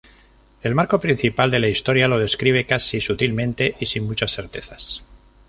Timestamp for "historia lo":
1.67-2.17